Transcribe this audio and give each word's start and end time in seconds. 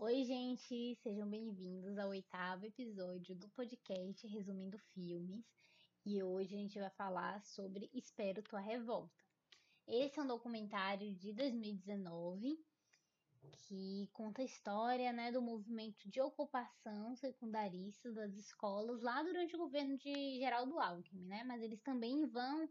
Oi, 0.00 0.22
gente, 0.22 0.94
sejam 1.02 1.28
bem-vindos 1.28 1.98
ao 1.98 2.10
oitavo 2.10 2.64
episódio 2.64 3.34
do 3.34 3.48
podcast 3.48 4.24
Resumindo 4.28 4.78
Filmes. 4.94 5.44
E 6.06 6.22
hoje 6.22 6.54
a 6.54 6.58
gente 6.58 6.78
vai 6.78 6.90
falar 6.90 7.42
sobre 7.42 7.90
Espero 7.92 8.40
Tua 8.40 8.60
Revolta. 8.60 9.24
Esse 9.88 10.20
é 10.20 10.22
um 10.22 10.26
documentário 10.28 11.12
de 11.16 11.32
2019 11.32 12.64
que 13.66 14.08
conta 14.12 14.40
a 14.40 14.44
história 14.44 15.12
né, 15.12 15.32
do 15.32 15.42
movimento 15.42 16.08
de 16.08 16.20
ocupação 16.20 17.16
secundarista 17.16 18.12
das 18.12 18.36
escolas 18.36 19.02
lá 19.02 19.20
durante 19.24 19.56
o 19.56 19.58
governo 19.58 19.98
de 19.98 20.38
Geraldo 20.38 20.78
Alckmin, 20.78 21.26
né? 21.26 21.42
Mas 21.42 21.60
eles 21.60 21.80
também 21.80 22.24
vão 22.24 22.70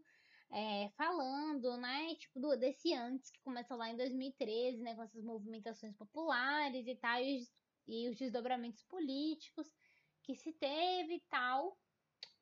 é, 0.50 0.88
falando, 0.96 1.76
né, 1.76 2.14
tipo, 2.14 2.40
do, 2.40 2.56
desse 2.56 2.94
antes, 2.94 3.30
que 3.30 3.40
começa 3.40 3.74
lá 3.74 3.90
em 3.90 3.96
2013, 3.96 4.82
né, 4.82 4.94
com 4.94 5.02
essas 5.02 5.22
movimentações 5.22 5.94
populares 5.94 6.86
e 6.86 6.94
tal, 6.94 7.20
e 7.20 7.38
os, 7.38 7.52
e 7.86 8.08
os 8.08 8.16
desdobramentos 8.16 8.82
políticos 8.84 9.74
que 10.22 10.34
se 10.34 10.52
teve 10.52 11.14
e 11.14 11.20
tal, 11.28 11.76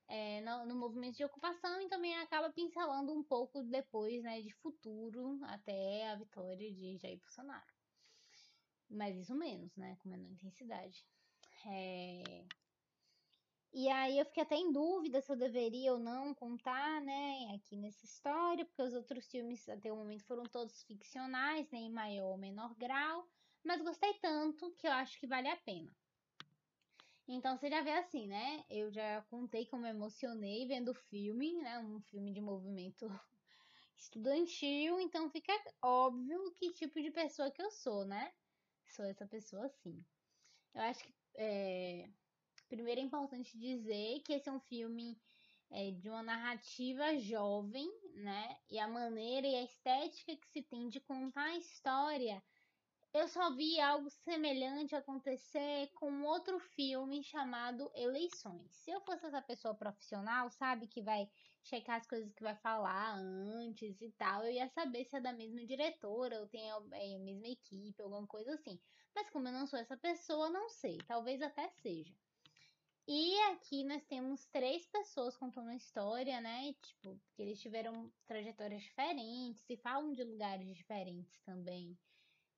é, 0.09 0.41
no, 0.42 0.66
no, 0.66 0.77
movimento 0.77 1.16
de 1.16 1.24
ocupação, 1.24 1.80
e 1.80 1.88
também 1.88 2.16
acaba 2.19 2.50
pincelando 2.50 3.12
um 3.12 3.24
pouco 3.24 3.62
depois, 3.64 4.23
né, 4.23 4.41
de 4.41 4.52
futuro, 4.55 5.38
até 5.45 6.09
a 6.09 6.16
vitória 6.16 6.73
de 6.73 6.97
Jair 6.98 7.19
Bolsonaro. 7.19 7.75
Mas 8.88 9.16
isso 9.16 9.34
menos, 9.34 9.75
né, 9.77 9.97
com 10.00 10.09
menor 10.09 10.30
intensidade. 10.30 11.05
É... 11.66 12.45
E 13.73 13.88
aí 13.88 14.19
eu 14.19 14.25
fiquei 14.25 14.43
até 14.43 14.56
em 14.56 14.73
dúvida 14.73 15.20
se 15.20 15.30
eu 15.30 15.37
deveria 15.37 15.93
ou 15.93 15.98
não 15.98 16.34
contar, 16.34 17.01
né, 17.02 17.55
aqui 17.55 17.77
nessa 17.77 18.05
história, 18.05 18.65
porque 18.65 18.83
os 18.83 18.95
outros 18.95 19.27
filmes 19.27 19.69
até 19.69 19.92
o 19.92 19.97
momento 19.97 20.25
foram 20.25 20.45
todos 20.45 20.83
ficcionais, 20.84 21.70
né, 21.70 21.79
em 21.79 21.91
maior 21.91 22.30
ou 22.30 22.39
menor 22.39 22.75
grau, 22.77 23.29
mas 23.62 23.83
gostei 23.83 24.15
tanto 24.15 24.70
que 24.79 24.87
eu 24.87 24.92
acho 24.92 25.19
que 25.20 25.27
vale 25.27 25.48
a 25.48 25.56
pena. 25.56 25.92
Então 27.29 27.56
você 27.56 27.69
já 27.69 27.83
vê 27.83 27.91
assim, 27.92 28.28
né? 28.28 28.64
Eu 28.70 28.91
já 28.92 29.20
contei 29.22 29.67
como 29.67 29.84
eu 29.84 29.91
emocionei 29.91 30.67
vendo 30.67 30.91
o 30.91 30.94
filme, 30.94 31.61
né? 31.61 31.78
Um 31.81 32.00
filme 32.03 32.33
de 32.33 32.41
movimento 32.41 33.06
estudantil, 33.98 35.00
então 35.00 35.28
fica 35.28 35.53
óbvio 35.83 36.53
que 36.53 36.72
tipo 36.72 37.03
de 37.03 37.11
pessoa 37.11 37.50
que 37.50 37.61
eu 37.61 37.70
sou, 37.70 38.05
né? 38.05 38.33
Sou 38.87 39.05
essa 39.05 39.27
pessoa 39.27 39.67
assim. 39.67 40.05
Eu 40.72 40.83
acho 40.83 41.03
que 41.03 41.14
é, 41.34 42.09
Primeiro 42.69 43.00
é 43.00 43.05
importante 43.05 43.56
dizer 43.59 44.20
que 44.25 44.33
esse 44.33 44.48
é 44.48 44.53
um 44.53 44.61
filme 44.61 45.17
é, 45.70 45.91
de 45.91 46.09
uma 46.09 46.22
narrativa 46.22 47.17
jovem, 47.19 47.89
né? 48.14 48.56
E 48.70 48.78
a 48.78 48.89
maneira 48.89 49.47
e 49.47 49.55
a 49.55 49.62
estética 49.62 50.36
que 50.36 50.48
se 50.48 50.62
tem 50.62 50.89
de 50.89 51.00
contar 51.00 51.44
a 51.44 51.56
história. 51.56 52.42
Eu 53.12 53.28
só 53.28 53.55
vi 53.55 53.81
algo 53.81 54.11
semelhante 54.11 54.94
acontecer 54.94 55.91
com 55.94 56.22
outro 56.25 56.59
filme 56.59 57.22
chamado 57.22 57.91
Eleições. 57.94 58.70
Se 58.72 58.91
eu 58.91 59.00
fosse 59.00 59.25
essa 59.25 59.41
pessoa 59.41 59.75
profissional, 59.75 60.50
sabe, 60.50 60.87
que 60.87 61.00
vai 61.00 61.27
checar 61.62 61.97
as 61.97 62.06
coisas 62.06 62.33
que 62.34 62.42
vai 62.42 62.55
falar 62.56 63.14
antes 63.14 64.03
e 64.03 64.11
tal, 64.12 64.44
eu 64.44 64.53
ia 64.53 64.69
saber 64.69 65.05
se 65.05 65.17
é 65.17 65.20
da 65.20 65.33
mesma 65.33 65.64
diretora 65.64 66.41
ou 66.41 66.47
tem 66.47 66.69
é, 66.69 67.17
a 67.17 67.19
mesma 67.19 67.48
equipe, 67.48 68.03
alguma 68.03 68.27
coisa 68.27 68.53
assim. 68.53 68.78
Mas 69.14 69.31
como 69.31 69.48
eu 69.48 69.53
não 69.53 69.67
sou 69.67 69.78
essa 69.78 69.97
pessoa, 69.97 70.50
não 70.50 70.69
sei. 70.69 70.98
Talvez 71.06 71.41
até 71.41 71.70
seja. 71.70 72.14
E 73.09 73.41
aqui 73.53 73.85
nós 73.85 74.05
temos 74.05 74.47
três 74.47 74.85
pessoas 74.87 75.37
contando 75.37 75.69
a 75.69 75.77
história, 75.77 76.41
né? 76.41 76.75
Tipo, 76.83 77.21
que 77.35 77.43
eles 77.43 77.61
tiveram 77.61 78.12
trajetórias 78.27 78.83
diferentes 78.83 79.65
e 79.71 79.77
falam 79.77 80.12
de 80.12 80.25
lugares 80.25 80.75
diferentes 80.75 81.41
também, 81.43 81.97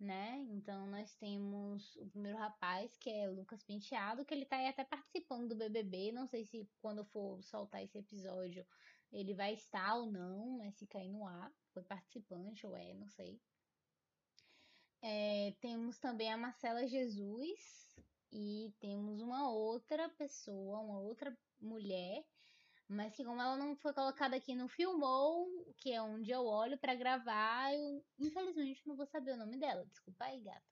né? 0.00 0.38
Então 0.48 0.86
nós 0.86 1.14
temos 1.16 1.94
o 1.96 2.06
primeiro 2.06 2.38
rapaz, 2.38 2.96
que 2.96 3.10
é 3.10 3.28
Lucas 3.28 3.62
Penteado, 3.62 4.24
que 4.24 4.32
ele 4.32 4.46
tá 4.46 4.56
aí 4.56 4.68
até 4.68 4.84
participando 4.84 5.48
do 5.48 5.56
BBB. 5.56 6.12
Não 6.12 6.26
sei 6.26 6.46
se 6.46 6.66
quando 6.80 7.04
for 7.04 7.42
soltar 7.42 7.82
esse 7.82 7.98
episódio 7.98 8.66
ele 9.12 9.34
vai 9.34 9.54
estar 9.54 9.96
ou 9.96 10.06
não, 10.10 10.58
mas 10.58 10.74
se 10.76 10.86
cair 10.86 11.10
no 11.10 11.26
ar, 11.26 11.52
foi 11.72 11.82
participante 11.82 12.66
ou 12.66 12.76
é, 12.76 12.94
não 12.94 13.08
sei. 13.08 13.40
É, 15.00 15.54
temos 15.60 15.98
também 15.98 16.32
a 16.32 16.36
Marcela 16.36 16.86
Jesus, 16.86 17.87
e 18.32 18.72
temos 18.80 19.20
uma 19.20 19.50
outra 19.50 20.08
pessoa, 20.10 20.80
uma 20.80 21.00
outra 21.00 21.36
mulher, 21.60 22.24
mas 22.88 23.14
que 23.14 23.24
como 23.24 23.40
ela 23.40 23.56
não 23.56 23.76
foi 23.76 23.92
colocada 23.92 24.36
aqui 24.36 24.54
no 24.54 24.68
Filmou, 24.68 25.46
que 25.76 25.92
é 25.92 26.00
onde 26.00 26.30
eu 26.30 26.44
olho 26.44 26.78
para 26.78 26.94
gravar, 26.94 27.74
eu 27.74 28.04
infelizmente 28.18 28.86
não 28.86 28.96
vou 28.96 29.06
saber 29.06 29.32
o 29.32 29.36
nome 29.36 29.58
dela. 29.58 29.84
Desculpa 29.86 30.24
aí, 30.24 30.40
gata. 30.40 30.62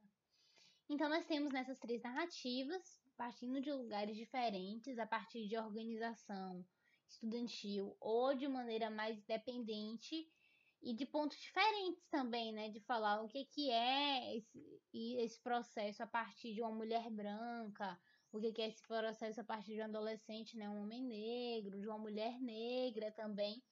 Então 0.89 1.09
nós 1.09 1.27
temos 1.27 1.53
nessas 1.53 1.79
três 1.79 2.03
narrativas, 2.03 3.03
partindo 3.17 3.61
de 3.61 3.73
lugares 3.73 4.17
diferentes, 4.17 4.99
a 4.99 5.07
partir 5.07 5.49
de 5.49 5.59
organização 5.59 6.65
estudantil 7.09 7.97
ou 8.01 8.35
de 8.35 8.49
maneira 8.49 8.89
mais 8.91 9.23
dependente, 9.25 10.29
e 10.83 10.95
de 10.95 11.07
pontos 11.07 11.39
diferentes 11.39 12.07
também, 12.09 12.53
né? 12.53 12.69
De 12.69 12.81
falar 12.81 13.23
o 13.23 13.29
que, 13.29 13.45
que 13.45 13.71
é 13.71 14.37
esse, 14.37 14.83
esse 14.93 15.41
processo 15.41 16.03
a 16.03 16.07
partir 16.07 16.55
de 16.55 16.63
uma 16.63 16.71
mulher 16.71 17.11
branca, 17.11 17.99
o 18.33 18.41
que, 18.41 18.53
que 18.53 18.63
é 18.63 18.69
esse 18.69 18.83
processo 18.87 19.41
a 19.41 19.45
partir 19.45 19.75
de 19.75 19.81
um 19.81 19.85
adolescente, 19.85 20.57
né? 20.57 20.69
Um 20.69 20.83
homem 20.83 21.03
negro, 21.03 21.81
de 21.81 21.87
uma 21.87 21.99
mulher 21.99 22.41
negra 22.41 23.11
também, 23.13 23.63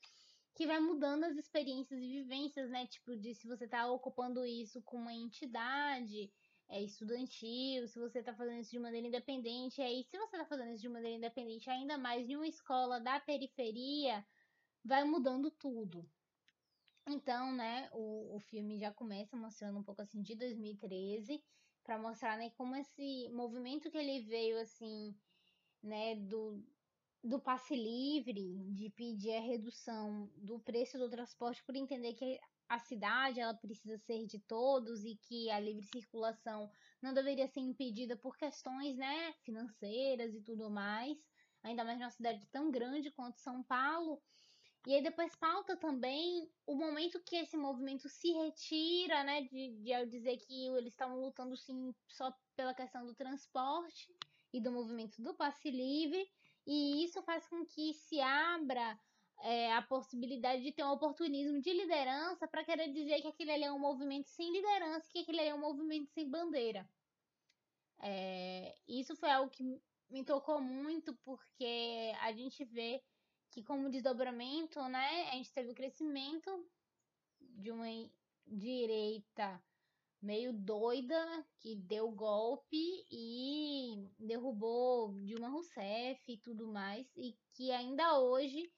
que 0.54 0.66
vai 0.66 0.80
mudando 0.80 1.24
as 1.24 1.36
experiências 1.36 2.00
e 2.00 2.22
vivências, 2.22 2.70
né? 2.70 2.86
Tipo, 2.86 3.16
de 3.16 3.34
se 3.34 3.46
você 3.46 3.64
está 3.64 3.86
ocupando 3.90 4.44
isso 4.44 4.82
com 4.82 4.96
uma 4.96 5.12
entidade 5.12 6.32
é, 6.68 6.82
estudantil, 6.82 7.86
se 7.86 7.98
você 7.98 8.20
está 8.20 8.34
fazendo 8.34 8.60
isso 8.60 8.70
de 8.70 8.78
maneira 8.78 9.06
independente, 9.06 9.80
aí 9.82 10.04
se 10.04 10.16
você 10.16 10.36
está 10.36 10.46
fazendo 10.46 10.72
isso 10.72 10.82
de 10.82 10.88
maneira 10.88 11.16
independente, 11.16 11.68
ainda 11.70 11.98
mais 11.98 12.28
em 12.28 12.36
uma 12.36 12.46
escola 12.46 12.98
da 13.00 13.20
periferia, 13.20 14.24
vai 14.84 15.04
mudando 15.04 15.50
tudo. 15.50 16.08
Então, 17.06 17.52
né, 17.52 17.88
o, 17.92 18.36
o 18.36 18.40
filme 18.40 18.78
já 18.78 18.92
começa 18.92 19.36
mostrando 19.36 19.78
um 19.78 19.82
pouco 19.84 20.00
assim 20.02 20.22
de 20.22 20.34
2013 20.34 21.42
para 21.82 21.98
mostrar, 21.98 22.38
né, 22.38 22.50
como 22.50 22.74
esse 22.76 23.28
movimento 23.30 23.90
que 23.90 23.98
ele 23.98 24.22
veio 24.22 24.58
assim, 24.58 25.14
né, 25.82 26.16
do 26.16 26.64
do 27.24 27.40
passe 27.40 27.74
livre, 27.74 28.54
de 28.74 28.90
pedir 28.90 29.34
a 29.34 29.40
redução 29.40 30.30
do 30.36 30.60
preço 30.60 30.98
do 30.98 31.08
transporte 31.08 31.64
por 31.64 31.74
entender 31.74 32.12
que 32.12 32.38
a 32.68 32.78
cidade 32.78 33.40
ela 33.40 33.54
precisa 33.54 33.96
ser 33.96 34.26
de 34.26 34.38
todos 34.40 35.04
e 35.04 35.16
que 35.16 35.50
a 35.50 35.58
livre 35.58 35.86
circulação 35.86 36.70
não 37.00 37.14
deveria 37.14 37.48
ser 37.48 37.60
impedida 37.60 38.14
por 38.14 38.36
questões, 38.36 38.96
né, 38.98 39.32
financeiras 39.42 40.34
e 40.34 40.42
tudo 40.42 40.70
mais, 40.70 41.16
ainda 41.62 41.82
mais 41.82 41.98
numa 41.98 42.10
cidade 42.10 42.46
tão 42.50 42.70
grande 42.70 43.10
quanto 43.10 43.38
São 43.38 43.62
Paulo. 43.62 44.22
E 44.86 44.94
aí 44.94 45.02
depois 45.02 45.34
pauta 45.36 45.76
também 45.76 46.50
o 46.66 46.74
momento 46.74 47.22
que 47.24 47.36
esse 47.36 47.56
movimento 47.56 48.06
se 48.08 48.30
retira, 48.32 49.24
né, 49.24 49.42
de, 49.42 49.78
de 49.78 50.06
dizer 50.06 50.36
que 50.36 50.66
eles 50.68 50.92
estavam 50.92 51.18
lutando 51.18 51.56
sim 51.56 51.94
só 52.06 52.34
pela 52.54 52.74
questão 52.74 53.06
do 53.06 53.14
transporte 53.14 54.14
e 54.52 54.60
do 54.60 54.70
movimento 54.70 55.22
do 55.22 55.34
passe 55.34 55.70
livre, 55.70 56.30
e 56.66 57.02
isso 57.02 57.22
faz 57.22 57.48
com 57.48 57.64
que 57.64 57.94
se 57.94 58.20
abra 58.20 58.98
é, 59.40 59.72
a 59.72 59.82
possibilidade 59.82 60.62
de 60.62 60.72
ter 60.72 60.84
um 60.84 60.92
oportunismo 60.92 61.60
de 61.60 61.72
liderança 61.72 62.46
para 62.46 62.64
querer 62.64 62.92
dizer 62.92 63.20
que 63.20 63.28
aquele 63.28 63.52
ali 63.52 63.64
é 63.64 63.72
um 63.72 63.78
movimento 63.78 64.28
sem 64.28 64.52
liderança, 64.52 65.08
que 65.10 65.20
aquele 65.20 65.40
ali 65.40 65.48
é 65.48 65.54
um 65.54 65.60
movimento 65.60 66.10
sem 66.10 66.28
bandeira. 66.28 66.88
É, 68.00 68.74
isso 68.86 69.16
foi 69.16 69.30
algo 69.30 69.50
que 69.50 69.64
me 70.10 70.24
tocou 70.24 70.60
muito 70.60 71.14
porque 71.24 72.12
a 72.20 72.32
gente 72.32 72.64
vê 72.64 73.02
que 73.54 73.62
como 73.62 73.88
desdobramento, 73.88 74.82
né, 74.88 75.28
a 75.30 75.36
gente 75.36 75.52
teve 75.52 75.70
o 75.70 75.74
crescimento 75.74 76.50
de 77.40 77.70
uma 77.70 77.86
direita 78.44 79.62
meio 80.20 80.52
doida 80.52 81.46
que 81.60 81.76
deu 81.76 82.10
golpe 82.10 83.06
e 83.12 84.10
derrubou 84.18 85.14
Dilma 85.22 85.48
Rousseff 85.48 86.20
e 86.26 86.36
tudo 86.38 86.66
mais 86.66 87.06
e 87.16 87.38
que 87.52 87.70
ainda 87.70 88.18
hoje 88.18 88.72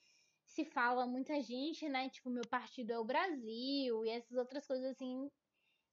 se 0.45 0.63
fala 0.67 1.07
muita 1.07 1.41
gente, 1.41 1.89
né, 1.89 2.11
tipo 2.11 2.29
meu 2.29 2.47
partido 2.47 2.91
é 2.93 2.99
o 2.99 3.05
Brasil 3.05 4.05
e 4.05 4.11
essas 4.11 4.37
outras 4.37 4.67
coisas 4.67 4.91
assim, 4.91 5.31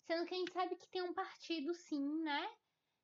sendo 0.01 0.25
que 0.25 0.35
a 0.35 0.37
gente 0.37 0.51
sabe 0.51 0.75
que 0.75 0.89
tem 0.89 1.01
um 1.01 1.13
partido 1.13 1.73
sim, 1.73 2.21
né? 2.21 2.49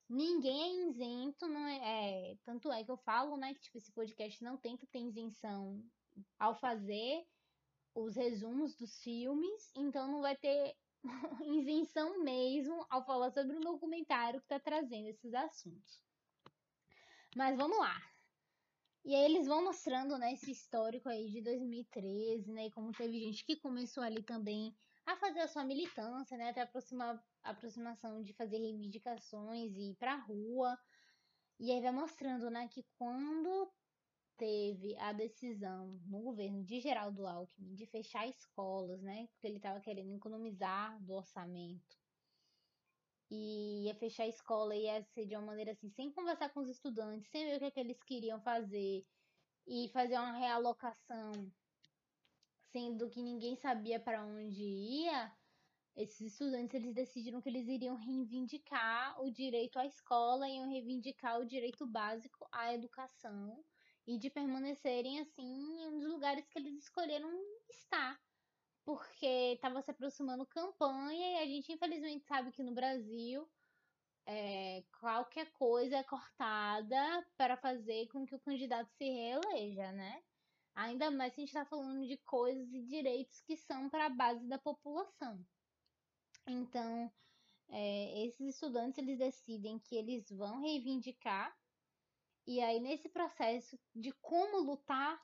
Ninguém 0.10 0.88
é 0.88 0.90
isento, 0.90 1.48
não 1.48 1.68
é, 1.68 2.32
é, 2.32 2.38
tanto 2.44 2.72
é 2.72 2.84
que 2.84 2.90
eu 2.90 2.98
falo, 2.98 3.38
né, 3.38 3.54
que 3.54 3.62
tipo, 3.62 3.78
esse 3.78 3.92
podcast 3.92 4.44
não 4.44 4.58
tenta 4.58 4.88
ter 4.88 5.00
isenção 5.00 5.84
ao 6.40 6.60
fazer 6.60 7.28
os 7.94 8.16
resumos 8.16 8.76
dos 8.76 9.00
filmes, 9.04 9.72
então 9.76 10.12
não 10.12 10.22
vai 10.22 10.36
ter 10.36 10.76
isenção 11.46 12.24
mesmo 12.24 12.86
ao 12.90 13.06
falar 13.06 13.30
sobre 13.30 13.56
um 13.56 13.62
documentário 13.62 14.40
que 14.40 14.46
está 14.46 14.60
trazendo 14.60 15.10
esses 15.10 15.34
assuntos. 15.34 16.04
Mas 17.36 17.56
vamos 17.56 17.78
lá. 17.78 18.09
E 19.04 19.16
aí 19.16 19.24
eles 19.26 19.48
vão 19.48 19.64
mostrando, 19.64 20.18
né, 20.18 20.34
esse 20.34 20.52
histórico 20.52 21.10
aí 21.10 21.30
de 21.30 21.42
2013, 21.42 22.52
né, 22.52 22.66
e 22.68 22.72
como 22.72 22.92
teve 22.92 23.20
gente 23.20 23.46
que 23.46 23.56
começou 23.60 24.04
ali 24.04 24.22
também 24.24 24.76
a 25.06 25.16
fazer 25.16 25.40
a 25.40 25.48
sua 25.48 25.64
militância, 25.64 26.38
né? 26.38 26.50
Até 26.50 26.62
aproximar, 26.62 27.20
aproximação 27.44 28.22
de 28.22 28.34
fazer 28.34 28.58
reivindicações 28.58 29.76
e 29.76 29.92
ir 29.92 29.96
pra 29.96 30.16
rua. 30.18 30.78
E 31.60 31.72
aí 31.72 31.82
vai 31.82 31.92
mostrando, 31.92 32.50
né, 32.50 32.68
que 32.68 32.84
quando 32.98 33.74
teve 34.38 34.96
a 34.98 35.12
decisão 35.12 36.00
no 36.06 36.22
governo 36.22 36.64
de 36.64 36.80
Geraldo 36.80 37.28
Alckmin 37.28 37.76
de 37.76 37.86
fechar 37.88 38.28
escolas, 38.28 39.02
né? 39.02 39.28
Porque 39.34 39.48
ele 39.48 39.58
estava 39.58 39.82
querendo 39.82 40.16
economizar 40.16 41.04
do 41.04 41.14
orçamento. 41.14 41.99
E 43.30 43.86
ia 43.86 43.96
fechar 43.96 44.24
a 44.24 44.28
escola 44.28 44.76
ia 44.76 45.04
ser 45.04 45.26
de 45.26 45.36
uma 45.36 45.46
maneira 45.46 45.72
assim, 45.72 45.90
sem 45.90 46.12
conversar 46.12 46.50
com 46.50 46.62
os 46.62 46.70
estudantes, 46.70 47.30
sem 47.30 47.46
ver 47.46 47.58
o 47.58 47.60
que, 47.60 47.66
é 47.66 47.72
que 47.72 47.80
eles 47.80 48.04
queriam 48.04 48.42
fazer 48.42 49.06
e 49.68 49.88
fazer 49.90 50.16
uma 50.16 50.32
realocação, 50.32 51.32
sendo 52.72 53.10
que 53.10 53.22
ninguém 53.22 53.56
sabia 53.56 54.00
para 54.00 54.26
onde 54.26 54.64
ia. 54.64 55.32
Esses 55.96 56.34
estudantes 56.34 56.74
eles 56.74 56.94
decidiram 56.94 57.42
que 57.42 57.50
eles 57.50 57.68
iriam 57.68 57.96
reivindicar 57.96 59.22
o 59.22 59.30
direito 59.32 59.78
à 59.78 59.86
escola, 59.86 60.48
iam 60.48 60.70
reivindicar 60.70 61.40
o 61.40 61.46
direito 61.46 61.86
básico 61.86 62.48
à 62.52 62.74
educação 62.74 63.64
e 64.08 64.18
de 64.18 64.30
permanecerem 64.30 65.20
assim 65.20 65.92
nos 65.92 66.06
lugares 66.06 66.48
que 66.48 66.58
eles 66.58 66.74
escolheram 66.76 67.30
estar. 67.70 68.20
Porque 68.90 69.54
estava 69.54 69.84
se 69.84 69.92
aproximando 69.92 70.48
campanha 70.48 71.34
e 71.34 71.44
a 71.44 71.46
gente 71.46 71.72
infelizmente 71.72 72.26
sabe 72.26 72.52
que 72.52 72.64
no 72.64 72.74
Brasil 72.74 73.48
é, 74.26 74.84
qualquer 75.00 75.52
coisa 75.52 75.98
é 75.98 76.04
cortada 76.04 77.24
para 77.38 77.56
fazer 77.56 78.08
com 78.08 78.26
que 78.26 78.34
o 78.34 78.40
candidato 78.40 78.90
se 78.94 79.04
reeleja, 79.04 79.92
né? 79.92 80.24
Ainda 80.74 81.12
mais 81.12 81.36
se 81.36 81.40
a 81.40 81.44
gente 81.44 81.50
está 81.50 81.66
falando 81.66 82.08
de 82.08 82.18
coisas 82.18 82.74
e 82.74 82.82
direitos 82.82 83.40
que 83.42 83.56
são 83.56 83.92
para 83.92 84.08
a 84.08 84.10
base 84.10 84.48
da 84.48 84.58
população. 84.58 85.40
Então, 86.48 87.14
é, 87.68 88.26
esses 88.26 88.56
estudantes 88.56 88.98
eles 88.98 89.20
decidem 89.20 89.78
que 89.78 89.96
eles 89.96 90.28
vão 90.32 90.62
reivindicar 90.62 91.56
e 92.48 92.60
aí, 92.62 92.80
nesse 92.80 93.08
processo 93.08 93.80
de 93.96 94.12
como 94.14 94.58
lutar, 94.62 95.22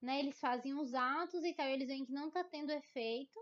né, 0.00 0.20
eles 0.20 0.38
fazem 0.40 0.74
os 0.74 0.94
atos 0.94 1.44
e 1.44 1.54
tal, 1.54 1.66
e 1.66 1.72
eles 1.72 1.88
veem 1.88 2.04
que 2.04 2.12
não 2.12 2.30
tá 2.30 2.44
tendo 2.44 2.70
efeito, 2.70 3.38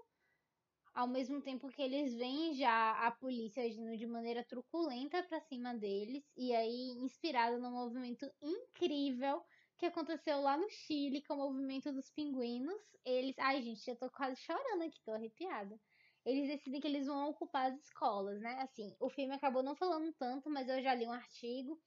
ao 0.94 1.06
mesmo 1.06 1.42
tempo 1.42 1.68
que 1.68 1.82
eles 1.82 2.14
veem 2.14 2.54
já 2.54 3.06
a 3.06 3.10
polícia 3.10 3.62
agindo 3.62 3.96
de 3.98 4.06
maneira 4.06 4.42
truculenta 4.42 5.22
para 5.22 5.40
cima 5.40 5.74
deles, 5.74 6.24
e 6.36 6.54
aí, 6.54 6.92
inspirado 7.02 7.58
num 7.58 7.70
movimento 7.70 8.26
incrível 8.40 9.44
que 9.78 9.86
aconteceu 9.86 10.40
lá 10.40 10.56
no 10.56 10.68
Chile, 10.70 11.22
com 11.22 11.34
o 11.34 11.36
movimento 11.36 11.92
dos 11.92 12.10
pinguinos, 12.10 12.82
eles. 13.04 13.38
Ai, 13.38 13.60
gente, 13.62 13.84
já 13.84 13.94
tô 13.94 14.10
quase 14.10 14.40
chorando 14.40 14.82
aqui, 14.84 14.98
tô 15.04 15.12
arrepiada. 15.12 15.78
Eles 16.24 16.48
decidem 16.48 16.80
que 16.80 16.86
eles 16.88 17.06
vão 17.06 17.28
ocupar 17.28 17.70
as 17.70 17.78
escolas, 17.78 18.40
né? 18.40 18.58
Assim, 18.60 18.96
o 18.98 19.10
filme 19.10 19.34
acabou 19.34 19.62
não 19.62 19.76
falando 19.76 20.12
tanto, 20.14 20.50
mas 20.50 20.68
eu 20.68 20.82
já 20.82 20.94
li 20.94 21.06
um 21.06 21.12
artigo 21.12 21.78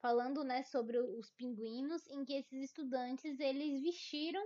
falando 0.00 0.44
né, 0.44 0.62
sobre 0.64 0.98
os 0.98 1.30
pinguinos, 1.32 2.06
em 2.08 2.24
que 2.24 2.34
esses 2.34 2.64
estudantes 2.64 3.38
eles 3.40 3.82
vestiram 3.82 4.44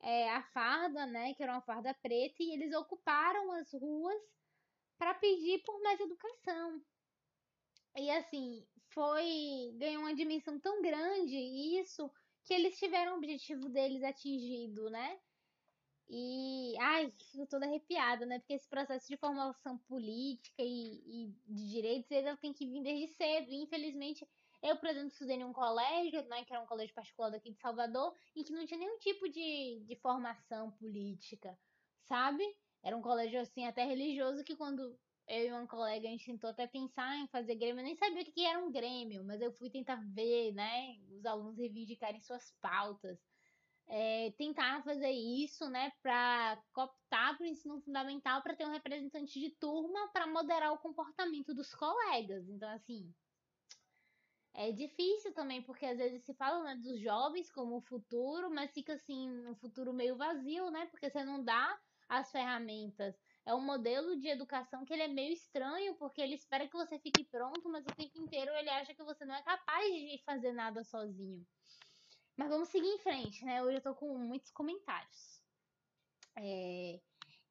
é, 0.00 0.30
a 0.30 0.42
farda, 0.42 1.06
né, 1.06 1.34
que 1.34 1.42
era 1.42 1.52
uma 1.52 1.62
farda 1.62 1.94
preta, 1.94 2.42
e 2.42 2.52
eles 2.52 2.74
ocuparam 2.74 3.52
as 3.52 3.72
ruas 3.72 4.22
para 4.98 5.14
pedir 5.14 5.62
por 5.62 5.80
mais 5.82 6.00
educação. 6.00 6.82
E 7.96 8.10
assim, 8.10 8.66
foi 8.92 9.74
ganhou 9.78 10.02
uma 10.02 10.14
dimensão 10.14 10.58
tão 10.60 10.82
grande 10.82 11.36
isso 11.80 12.10
que 12.44 12.54
eles 12.54 12.78
tiveram 12.78 13.14
o 13.14 13.16
objetivo 13.16 13.68
deles 13.68 14.02
atingido, 14.02 14.88
né? 14.90 15.18
E, 16.08 16.76
ai, 16.78 17.12
fico 17.32 17.46
toda 17.48 17.66
arrepiada, 17.66 18.24
né? 18.24 18.38
Porque 18.38 18.54
esse 18.54 18.68
processo 18.68 19.08
de 19.08 19.16
formação 19.16 19.76
política 19.78 20.62
e, 20.62 21.26
e 21.26 21.34
de 21.46 21.68
direitos, 21.68 22.10
ele 22.10 22.36
tem 22.36 22.52
que 22.52 22.64
vir 22.64 22.82
desde 22.82 23.08
cedo. 23.14 23.50
E, 23.50 23.56
infelizmente, 23.56 24.26
eu, 24.66 24.76
por 24.76 24.88
exemplo, 24.88 25.08
estudei 25.08 25.36
em 25.36 25.44
um 25.44 25.52
colégio, 25.52 26.22
né, 26.28 26.44
que 26.44 26.52
era 26.52 26.62
um 26.62 26.66
colégio 26.66 26.94
particular 26.94 27.30
daqui 27.30 27.50
de 27.52 27.60
Salvador, 27.60 28.14
e 28.34 28.42
que 28.42 28.52
não 28.52 28.66
tinha 28.66 28.78
nenhum 28.78 28.98
tipo 28.98 29.28
de, 29.28 29.84
de 29.86 29.96
formação 29.96 30.72
política, 30.72 31.56
sabe? 32.02 32.44
Era 32.82 32.96
um 32.96 33.02
colégio, 33.02 33.40
assim, 33.40 33.64
até 33.64 33.84
religioso, 33.84 34.44
que 34.44 34.56
quando 34.56 34.98
eu 35.28 35.46
e 35.46 35.52
uma 35.52 35.66
colega, 35.66 36.06
a 36.06 36.10
gente 36.10 36.26
tentou 36.26 36.50
até 36.50 36.66
pensar 36.66 37.16
em 37.16 37.26
fazer 37.28 37.54
grêmio, 37.56 37.80
eu 37.80 37.84
nem 37.84 37.96
sabia 37.96 38.22
o 38.22 38.24
que 38.24 38.44
era 38.44 38.58
um 38.58 38.70
grêmio, 38.70 39.24
mas 39.24 39.40
eu 39.40 39.52
fui 39.52 39.70
tentar 39.70 39.96
ver, 40.14 40.52
né, 40.52 40.96
os 41.10 41.24
alunos 41.24 41.56
reivindicarem 41.56 42.20
suas 42.20 42.52
pautas. 42.60 43.18
É, 43.88 44.32
tentar 44.36 44.82
fazer 44.82 45.10
isso, 45.10 45.68
né, 45.70 45.92
para 46.02 46.60
cooptar 46.72 47.36
para 47.36 47.44
o 47.44 47.48
ensino 47.48 47.80
fundamental, 47.82 48.42
para 48.42 48.56
ter 48.56 48.66
um 48.66 48.72
representante 48.72 49.38
de 49.38 49.50
turma 49.60 50.08
para 50.12 50.26
moderar 50.26 50.72
o 50.72 50.78
comportamento 50.78 51.54
dos 51.54 51.72
colegas. 51.72 52.48
Então, 52.48 52.68
assim, 52.70 53.14
é 54.56 54.72
difícil 54.72 55.34
também, 55.34 55.62
porque 55.62 55.84
às 55.84 55.98
vezes 55.98 56.24
se 56.24 56.32
fala 56.34 56.64
né, 56.64 56.76
dos 56.76 56.98
jovens 56.98 57.50
como 57.50 57.76
o 57.76 57.82
futuro, 57.82 58.50
mas 58.50 58.72
fica 58.72 58.94
assim, 58.94 59.46
um 59.46 59.54
futuro 59.54 59.92
meio 59.92 60.16
vazio, 60.16 60.70
né? 60.70 60.86
Porque 60.86 61.10
você 61.10 61.22
não 61.22 61.44
dá 61.44 61.78
as 62.08 62.32
ferramentas. 62.32 63.14
É 63.44 63.54
um 63.54 63.60
modelo 63.60 64.18
de 64.18 64.28
educação 64.28 64.84
que 64.84 64.94
ele 64.94 65.02
é 65.02 65.08
meio 65.08 65.32
estranho, 65.34 65.94
porque 65.96 66.22
ele 66.22 66.34
espera 66.34 66.66
que 66.66 66.76
você 66.76 66.98
fique 66.98 67.22
pronto, 67.24 67.68
mas 67.68 67.84
o 67.84 67.94
tempo 67.94 68.18
inteiro 68.18 68.50
ele 68.52 68.70
acha 68.70 68.94
que 68.94 69.02
você 69.04 69.26
não 69.26 69.34
é 69.34 69.42
capaz 69.42 69.84
de 69.94 70.22
fazer 70.24 70.52
nada 70.52 70.82
sozinho. 70.82 71.46
Mas 72.34 72.48
vamos 72.48 72.68
seguir 72.68 72.88
em 72.88 72.98
frente, 72.98 73.44
né? 73.44 73.62
Hoje 73.62 73.76
eu 73.76 73.82
tô 73.82 73.94
com 73.94 74.16
muitos 74.16 74.50
comentários. 74.50 75.42
É... 76.38 76.98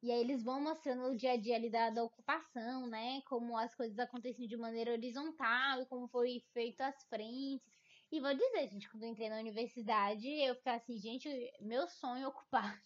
E 0.06 0.12
aí 0.12 0.20
eles 0.20 0.40
vão 0.40 0.60
mostrando 0.60 1.02
o 1.08 1.16
dia 1.16 1.32
a 1.32 1.36
dia 1.36 1.56
ali 1.56 1.68
da, 1.68 1.90
da 1.90 2.04
ocupação, 2.04 2.86
né? 2.86 3.20
Como 3.22 3.58
as 3.58 3.74
coisas 3.74 3.98
aconteciam 3.98 4.46
de 4.46 4.56
maneira 4.56 4.92
horizontal 4.92 5.82
e 5.82 5.86
como 5.86 6.06
foi 6.06 6.44
feito 6.52 6.80
as 6.80 7.02
frentes. 7.08 7.66
E 8.12 8.20
vou 8.20 8.32
dizer, 8.32 8.68
gente, 8.68 8.88
quando 8.88 9.02
eu 9.02 9.08
entrei 9.08 9.28
na 9.28 9.40
universidade, 9.40 10.28
eu 10.28 10.54
ficava 10.54 10.76
assim, 10.76 10.96
gente, 10.96 11.28
meu 11.60 11.88
sonho 11.88 12.22
é 12.22 12.28
ocupar. 12.28 12.80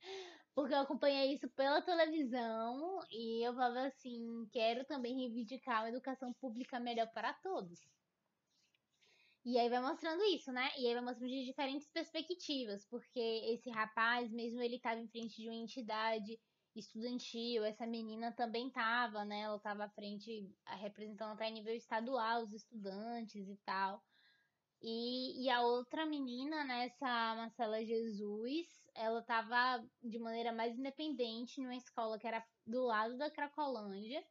Porque 0.52 0.74
eu 0.74 0.80
acompanhei 0.80 1.32
isso 1.32 1.48
pela 1.50 1.80
televisão 1.80 2.98
e 3.08 3.46
eu 3.46 3.54
falava 3.54 3.86
assim, 3.86 4.48
quero 4.50 4.84
também 4.84 5.14
reivindicar 5.20 5.82
uma 5.82 5.90
educação 5.90 6.32
pública 6.32 6.80
melhor 6.80 7.06
para 7.12 7.34
todos. 7.34 7.78
E 9.46 9.56
aí 9.60 9.68
vai 9.68 9.80
mostrando 9.80 10.24
isso, 10.24 10.50
né? 10.50 10.68
E 10.76 10.88
aí 10.88 10.94
vai 10.94 11.04
mostrando 11.04 11.30
de 11.30 11.44
diferentes 11.44 11.88
perspectivas, 11.88 12.84
porque 12.90 13.20
esse 13.20 13.70
rapaz, 13.70 14.32
mesmo 14.32 14.60
ele 14.60 14.74
estava 14.74 14.98
em 15.00 15.06
frente 15.06 15.40
de 15.40 15.48
uma 15.48 15.54
entidade 15.54 16.36
estudantil, 16.74 17.64
essa 17.64 17.86
menina 17.86 18.32
também 18.32 18.66
estava, 18.66 19.24
né? 19.24 19.42
Ela 19.42 19.56
estava 19.56 19.84
à 19.84 19.88
frente, 19.90 20.52
representando 20.80 21.34
até 21.34 21.48
nível 21.48 21.72
estadual 21.76 22.42
os 22.42 22.52
estudantes 22.52 23.48
e 23.48 23.56
tal. 23.64 24.02
E, 24.82 25.44
e 25.44 25.48
a 25.48 25.62
outra 25.62 26.04
menina, 26.04 26.64
né, 26.64 26.86
essa 26.86 27.06
Marcela 27.36 27.84
Jesus, 27.84 28.66
ela 28.96 29.20
estava 29.20 29.88
de 30.02 30.18
maneira 30.18 30.52
mais 30.52 30.76
independente 30.76 31.60
numa 31.60 31.76
escola 31.76 32.18
que 32.18 32.26
era 32.26 32.44
do 32.66 32.82
lado 32.82 33.16
da 33.16 33.30
Cracolândia. 33.30 34.24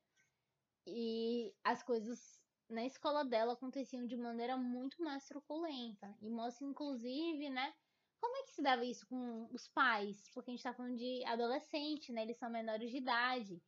E 0.86 1.56
as 1.64 1.82
coisas 1.82 2.45
na 2.70 2.86
escola 2.86 3.24
dela 3.24 3.54
aconteciam 3.54 4.06
de 4.06 4.18
maneira 4.18 4.58
muito 4.58 5.02
mais 5.04 5.26
truculenta. 5.28 6.16
E 6.22 6.30
mostra, 6.30 6.66
inclusive, 6.66 7.50
né, 7.50 7.74
como 8.20 8.38
é 8.38 8.44
que 8.44 8.52
se 8.52 8.62
dava 8.62 8.84
isso 8.84 9.06
com 9.08 9.48
os 9.52 9.68
pais? 9.68 10.30
Porque 10.34 10.52
a 10.52 10.54
gente 10.54 10.64
tá 10.64 10.74
falando 10.74 10.96
de 10.98 11.24
adolescente, 11.26 12.12
né? 12.12 12.24
Eles 12.24 12.38
são 12.38 12.50
menores 12.50 12.90
de 12.90 12.98
idade. 12.98 13.62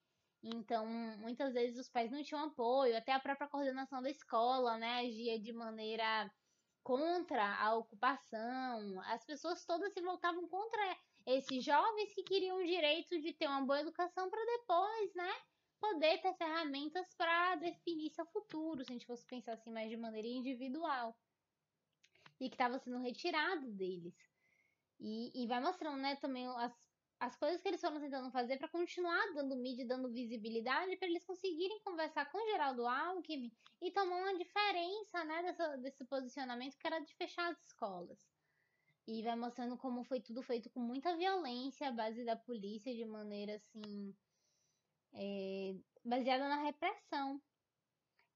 Então, 0.43 0.85
muitas 1.19 1.53
vezes 1.53 1.77
os 1.77 1.89
pais 1.89 2.11
não 2.11 2.23
tinham 2.23 2.45
apoio, 2.45 2.97
até 2.97 3.11
a 3.11 3.19
própria 3.19 3.47
coordenação 3.47 4.01
da 4.01 4.09
escola, 4.09 4.77
né, 4.77 4.99
agia 4.99 5.39
de 5.39 5.51
maneira 5.51 6.31
contra 6.83 7.55
a 7.61 7.75
ocupação. 7.75 9.01
As 9.01 9.25
pessoas 9.25 9.65
todas 9.65 9.93
se 9.93 10.01
voltavam 10.01 10.47
contra 10.47 10.97
esses 11.25 11.63
jovens 11.63 12.13
que 12.13 12.23
queriam 12.23 12.57
o 12.57 12.65
direito 12.65 13.19
de 13.19 13.33
ter 13.33 13.47
uma 13.47 13.65
boa 13.65 13.81
educação 13.81 14.29
para 14.29 14.45
depois, 14.45 15.13
né, 15.15 15.33
poder 15.79 16.21
ter 16.21 16.33
ferramentas 16.35 17.13
para 17.15 17.55
definir 17.55 18.09
seu 18.11 18.25
futuro, 18.25 18.83
se 18.83 18.91
a 18.91 18.93
gente 18.93 19.05
fosse 19.05 19.25
pensar 19.25 19.53
assim 19.53 19.71
mais 19.71 19.89
de 19.89 19.97
maneira 19.97 20.27
individual. 20.27 21.17
E 22.39 22.49
que 22.49 22.55
estava 22.55 22.77
sendo 22.79 22.99
retirado 22.99 23.71
deles. 23.71 24.15
E, 24.99 25.43
e 25.43 25.47
vai 25.47 25.59
mostrando, 25.59 25.97
né, 25.97 26.15
também 26.15 26.47
as, 26.47 26.73
as 27.19 27.35
coisas 27.35 27.61
que 27.61 27.67
eles 27.67 27.81
foram 27.81 27.99
tentando 27.99 28.31
fazer 28.31 28.57
para 28.57 28.67
continuar 28.67 29.33
dando 29.33 29.55
mídia, 29.55 29.87
dando 29.87 30.11
visibilidade, 30.11 30.97
para 30.97 31.07
eles 31.07 31.25
conseguirem 31.25 31.81
conversar 31.83 32.31
com 32.31 32.51
Geraldo 32.51 32.87
Alckmin 32.87 33.51
e 33.81 33.91
tomar 33.91 34.17
uma 34.17 34.37
diferença, 34.37 35.23
né, 35.23 35.43
dessa, 35.43 35.77
desse 35.77 36.05
posicionamento 36.05 36.77
que 36.77 36.87
era 36.87 36.99
de 36.99 37.13
fechar 37.15 37.51
as 37.51 37.61
escolas. 37.65 38.19
E 39.07 39.23
vai 39.23 39.35
mostrando 39.35 39.77
como 39.77 40.03
foi 40.03 40.19
tudo 40.19 40.41
feito 40.43 40.69
com 40.69 40.79
muita 40.79 41.15
violência, 41.15 41.87
à 41.87 41.91
base 41.91 42.25
da 42.25 42.35
polícia, 42.35 42.93
de 42.93 43.05
maneira 43.05 43.55
assim 43.55 44.13
é, 45.13 45.75
baseada 46.03 46.47
na 46.47 46.63
repressão. 46.63 47.41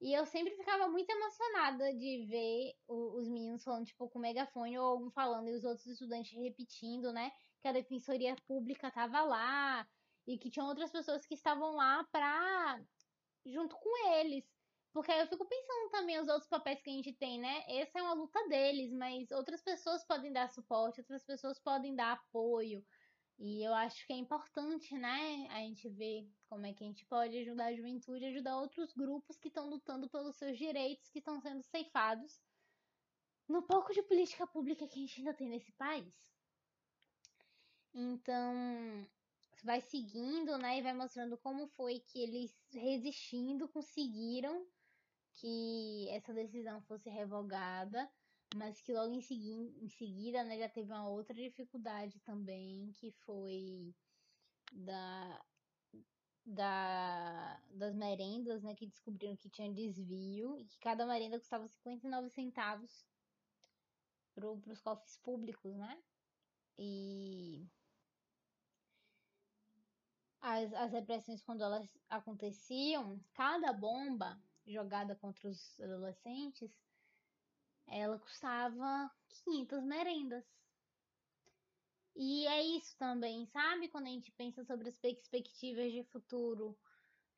E 0.01 0.13
eu 0.13 0.25
sempre 0.25 0.55
ficava 0.55 0.87
muito 0.87 1.09
emocionada 1.11 1.93
de 1.93 2.25
ver 2.25 2.73
os 2.87 3.27
meninos 3.29 3.63
falando, 3.63 3.85
tipo, 3.85 4.09
com 4.09 4.17
megafone 4.17 4.77
ou 4.79 4.85
algum 4.85 5.11
falando 5.11 5.47
e 5.47 5.53
os 5.53 5.63
outros 5.63 5.85
estudantes 5.85 6.31
repetindo, 6.33 7.13
né? 7.13 7.31
Que 7.61 7.67
a 7.67 7.71
defensoria 7.71 8.35
pública 8.47 8.89
tava 8.89 9.21
lá 9.21 9.87
e 10.27 10.39
que 10.39 10.49
tinham 10.49 10.67
outras 10.67 10.91
pessoas 10.91 11.25
que 11.25 11.35
estavam 11.35 11.75
lá 11.75 12.03
pra. 12.11 12.83
junto 13.45 13.75
com 13.75 14.09
eles. 14.15 14.43
Porque 14.91 15.11
eu 15.11 15.27
fico 15.27 15.47
pensando 15.47 15.91
também 15.91 16.19
os 16.19 16.27
outros 16.27 16.49
papéis 16.49 16.81
que 16.81 16.89
a 16.89 16.93
gente 16.93 17.13
tem, 17.13 17.39
né? 17.39 17.63
Essa 17.67 17.99
é 17.99 18.01
uma 18.01 18.13
luta 18.13 18.39
deles, 18.49 18.91
mas 18.91 19.29
outras 19.31 19.61
pessoas 19.61 20.03
podem 20.05 20.33
dar 20.33 20.49
suporte, 20.49 20.99
outras 20.99 21.23
pessoas 21.23 21.59
podem 21.59 21.95
dar 21.95 22.13
apoio. 22.13 22.83
E 23.39 23.65
eu 23.65 23.73
acho 23.73 24.05
que 24.05 24.13
é 24.13 24.17
importante, 24.17 24.93
né, 24.97 25.47
a 25.49 25.59
gente 25.59 25.89
ver 25.89 26.27
como 26.51 26.65
é 26.65 26.73
que 26.73 26.83
a 26.83 26.87
gente 26.87 27.05
pode 27.05 27.37
ajudar 27.37 27.67
a 27.67 27.73
juventude, 27.73 28.25
ajudar 28.25 28.57
outros 28.57 28.91
grupos 28.91 29.37
que 29.37 29.47
estão 29.47 29.69
lutando 29.69 30.09
pelos 30.09 30.35
seus 30.35 30.57
direitos, 30.57 31.09
que 31.09 31.19
estão 31.19 31.39
sendo 31.39 31.63
ceifados 31.63 32.41
no 33.47 33.61
pouco 33.61 33.93
de 33.93 34.03
política 34.03 34.45
pública 34.45 34.85
que 34.85 34.99
a 34.99 35.01
gente 35.01 35.19
ainda 35.19 35.33
tem 35.33 35.47
nesse 35.47 35.71
país. 35.71 36.13
Então, 37.93 39.07
vai 39.63 39.79
seguindo, 39.79 40.57
né, 40.57 40.79
e 40.79 40.81
vai 40.81 40.93
mostrando 40.93 41.37
como 41.37 41.67
foi 41.67 42.01
que 42.01 42.19
eles 42.19 42.53
resistindo 42.73 43.69
conseguiram 43.69 44.67
que 45.35 46.09
essa 46.09 46.33
decisão 46.33 46.81
fosse 46.81 47.09
revogada, 47.09 48.11
mas 48.57 48.81
que 48.81 48.91
logo 48.91 49.13
em, 49.13 49.21
segui 49.21 49.53
em 49.81 49.87
seguida, 49.87 50.43
né, 50.43 50.59
já 50.59 50.67
teve 50.67 50.91
uma 50.91 51.07
outra 51.07 51.33
dificuldade 51.33 52.19
também, 52.19 52.91
que 52.99 53.09
foi 53.09 53.95
da 54.73 55.41
da, 56.45 57.61
das 57.71 57.95
merendas, 57.95 58.63
né, 58.63 58.75
que 58.75 58.87
descobriram 58.87 59.35
que 59.37 59.49
tinha 59.49 59.71
desvio 59.71 60.57
e 60.57 60.65
que 60.65 60.77
cada 60.79 61.05
merenda 61.05 61.39
custava 61.39 61.67
59 61.67 62.29
centavos 62.29 63.05
para 64.33 64.49
os 64.49 64.81
cofres 64.81 65.17
públicos, 65.17 65.75
né? 65.75 66.01
E 66.77 67.67
as, 70.41 70.73
as 70.73 70.91
repressões, 70.91 71.43
quando 71.43 71.63
elas 71.63 71.87
aconteciam, 72.09 73.19
cada 73.33 73.71
bomba 73.71 74.41
jogada 74.65 75.15
contra 75.15 75.47
os 75.47 75.79
adolescentes, 75.79 76.71
ela 77.87 78.17
custava 78.19 79.11
500 79.45 79.83
merendas. 79.83 80.45
E 82.15 82.45
é 82.47 82.63
isso 82.63 82.95
também, 82.97 83.45
sabe? 83.47 83.87
Quando 83.87 84.07
a 84.07 84.09
gente 84.09 84.31
pensa 84.31 84.63
sobre 84.65 84.89
as 84.89 84.97
perspectivas 84.97 85.91
de 85.91 86.03
futuro, 86.03 86.77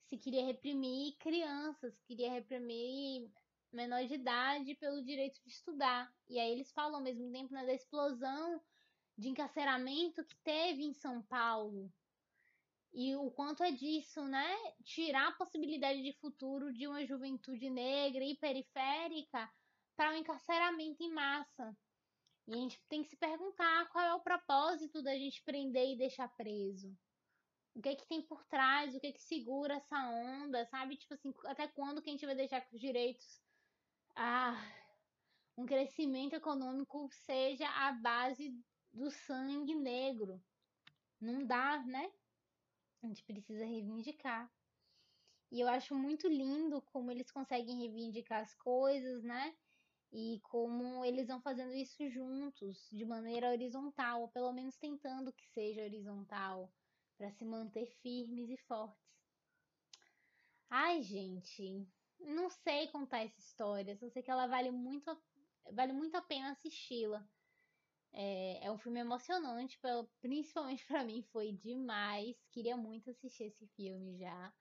se 0.07 0.17
queria 0.17 0.45
reprimir 0.45 1.15
crianças, 1.17 1.99
queria 2.01 2.31
reprimir 2.31 3.31
menor 3.71 4.05
de 4.05 4.15
idade 4.15 4.75
pelo 4.75 5.03
direito 5.03 5.41
de 5.43 5.49
estudar. 5.49 6.13
E 6.27 6.39
aí 6.39 6.51
eles 6.51 6.71
falam 6.71 6.97
ao 6.97 7.01
mesmo 7.01 7.31
tempo 7.31 7.53
né, 7.53 7.65
da 7.65 7.73
explosão 7.73 8.61
de 9.17 9.29
encarceramento 9.29 10.23
que 10.23 10.35
teve 10.37 10.83
em 10.83 10.93
São 10.93 11.21
Paulo. 11.23 11.91
E 12.93 13.15
o 13.15 13.31
quanto 13.31 13.63
é 13.63 13.71
disso, 13.71 14.23
né? 14.25 14.55
Tirar 14.83 15.29
a 15.29 15.31
possibilidade 15.35 16.03
de 16.03 16.13
futuro 16.13 16.71
de 16.71 16.87
uma 16.87 17.05
juventude 17.05 17.69
negra 17.69 18.23
e 18.23 18.35
periférica 18.35 19.51
para 19.95 20.11
o 20.11 20.13
um 20.13 20.17
encarceramento 20.17 21.01
em 21.01 21.11
massa. 21.11 21.75
E 22.47 22.53
a 22.53 22.57
gente 22.57 22.79
tem 22.89 23.01
que 23.01 23.09
se 23.09 23.15
perguntar 23.15 23.89
qual 23.89 24.05
é 24.05 24.12
propósito 24.73 25.03
da 25.03 25.15
gente 25.15 25.43
prender 25.43 25.93
e 25.93 25.97
deixar 25.97 26.27
preso. 26.29 26.97
O 27.75 27.81
que 27.81 27.89
é 27.89 27.95
que 27.95 28.07
tem 28.07 28.21
por 28.21 28.43
trás, 28.45 28.93
o 28.93 28.99
que 28.99 29.07
é 29.07 29.11
que 29.11 29.21
segura 29.21 29.75
essa 29.75 29.97
onda, 30.09 30.65
sabe? 30.65 30.97
Tipo 30.97 31.13
assim, 31.13 31.33
até 31.45 31.67
quando 31.67 32.01
que 32.01 32.09
a 32.09 32.13
gente 32.13 32.25
vai 32.25 32.35
deixar 32.35 32.61
que 32.61 32.75
os 32.75 32.81
direitos 32.81 33.41
ah, 34.15 34.55
um 35.57 35.65
crescimento 35.65 36.33
econômico 36.33 37.09
seja 37.11 37.67
a 37.67 37.91
base 37.93 38.55
do 38.91 39.09
sangue 39.09 39.75
negro. 39.75 40.43
Não 41.19 41.45
dá, 41.45 41.83
né? 41.83 42.11
A 43.01 43.07
gente 43.07 43.23
precisa 43.23 43.65
reivindicar. 43.65 44.51
E 45.51 45.59
eu 45.59 45.67
acho 45.67 45.95
muito 45.95 46.27
lindo 46.27 46.81
como 46.81 47.11
eles 47.11 47.31
conseguem 47.31 47.79
reivindicar 47.79 48.41
as 48.41 48.53
coisas, 48.55 49.23
né? 49.23 49.55
E 50.15 50.39
como 50.43 51.03
eles 51.03 51.27
vão 51.27 51.41
fazendo 51.41 51.73
isso 51.73 52.07
juntos, 52.07 52.87
de 52.91 53.03
maneira 53.03 53.49
horizontal, 53.49 54.21
ou 54.21 54.27
pelo 54.27 54.53
menos 54.53 54.77
tentando 54.77 55.33
que 55.33 55.47
seja 55.47 55.81
horizontal, 55.81 56.71
para 57.17 57.31
se 57.31 57.43
manter 57.43 57.87
firmes 58.03 58.47
e 58.51 58.57
fortes. 58.57 59.01
Ai, 60.69 61.01
gente, 61.01 61.87
não 62.19 62.47
sei 62.47 62.87
contar 62.89 63.23
essa 63.23 63.39
história, 63.39 63.97
só 63.97 64.07
sei 64.09 64.21
que 64.21 64.29
ela 64.29 64.45
vale 64.45 64.69
muito, 64.69 65.17
vale 65.71 65.93
muito 65.93 66.15
a 66.15 66.21
pena 66.21 66.51
assisti-la. 66.51 67.27
É, 68.11 68.67
é, 68.67 68.71
um 68.71 68.77
filme 68.77 68.99
emocionante, 68.99 69.79
principalmente 70.21 70.85
para 70.87 71.03
mim 71.03 71.23
foi 71.31 71.53
demais. 71.53 72.35
Queria 72.51 72.77
muito 72.77 73.09
assistir 73.09 73.45
esse 73.45 73.65
filme 73.69 74.19
já. 74.19 74.53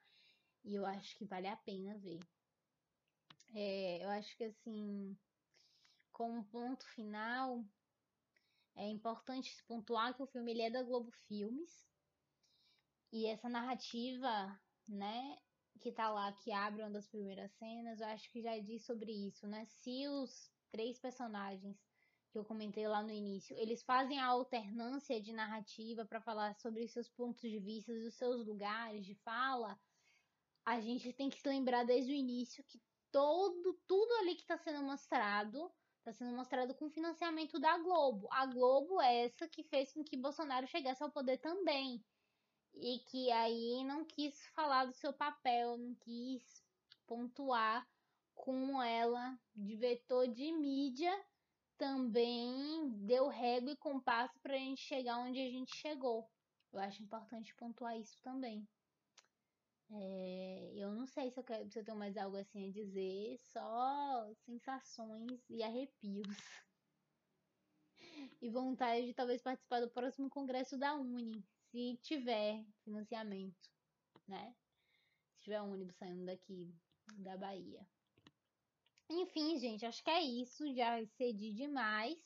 E 0.64 0.74
eu 0.74 0.86
acho 0.86 1.14
que 1.18 1.26
vale 1.26 1.48
a 1.48 1.56
pena 1.56 1.98
ver. 1.98 2.20
É, 3.54 4.02
eu 4.02 4.08
acho 4.08 4.34
que 4.36 4.44
assim, 4.44 5.14
como 6.22 6.44
ponto 6.44 6.86
final, 6.94 7.64
é 8.76 8.86
importante 8.88 9.60
pontuar 9.66 10.14
que 10.14 10.22
o 10.22 10.26
filme 10.28 10.52
ele 10.52 10.62
é 10.62 10.70
da 10.70 10.80
Globo 10.84 11.10
Filmes. 11.26 11.84
E 13.12 13.26
essa 13.26 13.48
narrativa, 13.48 14.56
né, 14.86 15.36
que 15.80 15.90
tá 15.90 16.08
lá, 16.08 16.32
que 16.32 16.52
abre 16.52 16.80
uma 16.80 16.92
das 16.92 17.08
primeiras 17.08 17.50
cenas, 17.54 18.00
eu 18.00 18.06
acho 18.06 18.30
que 18.30 18.40
já 18.40 18.56
diz 18.60 18.86
sobre 18.86 19.10
isso, 19.10 19.48
né? 19.48 19.66
Se 19.66 20.06
os 20.06 20.48
três 20.70 20.96
personagens 21.00 21.76
que 22.30 22.38
eu 22.38 22.44
comentei 22.44 22.86
lá 22.86 23.02
no 23.02 23.10
início, 23.10 23.58
eles 23.58 23.82
fazem 23.82 24.20
a 24.20 24.26
alternância 24.26 25.20
de 25.20 25.32
narrativa 25.32 26.04
para 26.06 26.20
falar 26.20 26.54
sobre 26.54 26.86
seus 26.86 27.08
pontos 27.08 27.50
de 27.50 27.58
vista, 27.58 27.92
os 27.92 28.14
seus 28.14 28.46
lugares 28.46 29.04
de 29.04 29.16
fala, 29.16 29.76
a 30.64 30.80
gente 30.80 31.12
tem 31.12 31.28
que 31.28 31.40
se 31.40 31.48
lembrar 31.48 31.84
desde 31.84 32.12
o 32.12 32.14
início 32.14 32.62
que 32.62 32.80
todo 33.10 33.74
tudo 33.88 34.12
ali 34.20 34.36
que 34.36 34.42
está 34.42 34.56
sendo 34.56 34.84
mostrado 34.84 35.70
está 36.02 36.12
sendo 36.12 36.36
mostrado 36.36 36.74
com 36.74 36.90
financiamento 36.90 37.60
da 37.60 37.78
Globo. 37.78 38.28
A 38.32 38.44
Globo 38.46 39.00
é 39.00 39.26
essa 39.26 39.46
que 39.46 39.62
fez 39.62 39.92
com 39.92 40.02
que 40.02 40.16
Bolsonaro 40.16 40.66
chegasse 40.66 41.02
ao 41.02 41.10
poder 41.10 41.38
também 41.38 42.04
e 42.74 42.98
que 43.10 43.30
aí 43.30 43.84
não 43.84 44.04
quis 44.04 44.34
falar 44.48 44.86
do 44.86 44.94
seu 44.94 45.12
papel, 45.12 45.76
não 45.76 45.94
quis 45.94 46.42
pontuar 47.06 47.86
como 48.34 48.82
ela, 48.82 49.38
de 49.54 49.76
vetor 49.76 50.26
de 50.26 50.50
mídia, 50.52 51.12
também 51.78 52.90
deu 53.06 53.28
régua 53.28 53.70
e 53.70 53.76
compasso 53.76 54.40
para 54.40 54.54
a 54.54 54.58
gente 54.58 54.80
chegar 54.80 55.18
onde 55.18 55.38
a 55.38 55.50
gente 55.50 55.76
chegou. 55.76 56.28
Eu 56.72 56.80
acho 56.80 57.02
importante 57.02 57.54
pontuar 57.54 57.96
isso 57.96 58.18
também. 58.22 58.66
É, 59.94 60.72
eu 60.74 60.90
não 60.92 61.06
sei 61.06 61.30
se 61.30 61.38
eu, 61.38 61.44
quero, 61.44 61.70
se 61.70 61.78
eu 61.78 61.84
tenho 61.84 61.98
mais 61.98 62.16
algo 62.16 62.36
assim 62.36 62.68
a 62.68 62.72
dizer, 62.72 63.36
só 63.38 64.32
sensações 64.46 65.44
e 65.50 65.62
arrepios. 65.62 66.26
e 68.40 68.48
vontade 68.48 69.06
de 69.06 69.14
talvez 69.14 69.42
participar 69.42 69.80
do 69.80 69.90
próximo 69.90 70.30
congresso 70.30 70.78
da 70.78 70.94
Uni, 70.94 71.44
se 71.70 71.98
tiver 72.02 72.64
financiamento, 72.84 73.70
né? 74.26 74.54
Se 75.34 75.42
tiver 75.42 75.60
um 75.60 75.72
ônibus 75.72 75.96
saindo 75.96 76.24
daqui 76.24 76.74
da 77.18 77.36
Bahia. 77.36 77.86
Enfim, 79.10 79.58
gente, 79.58 79.84
acho 79.84 80.02
que 80.02 80.10
é 80.10 80.22
isso. 80.22 80.72
Já 80.74 81.02
excedi 81.02 81.52
demais. 81.52 82.16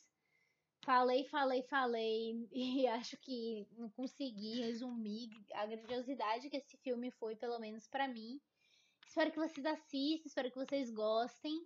Falei, 0.86 1.24
falei, 1.24 1.62
falei 1.64 2.48
e 2.54 2.86
acho 2.86 3.16
que 3.16 3.66
não 3.72 3.90
consegui 3.90 4.60
resumir 4.60 5.28
a 5.52 5.66
grandiosidade 5.66 6.48
que 6.48 6.58
esse 6.58 6.76
filme 6.76 7.10
foi, 7.10 7.34
pelo 7.34 7.58
menos 7.58 7.88
para 7.88 8.06
mim. 8.06 8.40
Espero 9.04 9.32
que 9.32 9.36
vocês 9.36 9.66
assistam, 9.66 10.28
espero 10.28 10.48
que 10.48 10.56
vocês 10.56 10.88
gostem. 10.92 11.60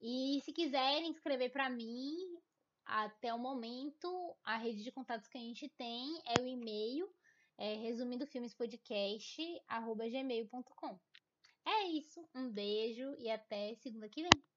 E 0.00 0.40
se 0.42 0.54
quiserem 0.54 1.10
escrever 1.10 1.50
para 1.50 1.68
mim, 1.68 2.16
até 2.86 3.34
o 3.34 3.38
momento, 3.38 4.34
a 4.42 4.56
rede 4.56 4.82
de 4.82 4.90
contatos 4.90 5.28
que 5.28 5.36
a 5.36 5.42
gente 5.42 5.68
tem 5.76 6.22
é 6.24 6.40
o 6.40 6.46
e-mail 6.46 7.14
é 7.58 7.74
resumindo 7.74 8.26
filmes 8.26 8.54
podcast 8.54 9.62
arroba 9.68 10.08
gmail.com. 10.08 10.98
É 11.66 11.82
isso, 11.88 12.26
um 12.34 12.50
beijo 12.50 13.14
e 13.18 13.30
até 13.30 13.74
segunda 13.74 14.08
que 14.08 14.22
vem. 14.22 14.51